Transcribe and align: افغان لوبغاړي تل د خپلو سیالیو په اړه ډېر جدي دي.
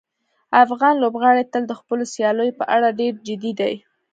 افغان 0.63 0.93
لوبغاړي 1.03 1.43
تل 1.53 1.63
د 1.67 1.73
خپلو 1.79 2.03
سیالیو 2.13 2.57
په 2.59 2.65
اړه 2.75 2.87
ډېر 2.99 3.13
جدي 3.27 3.51
دي. 3.59 3.73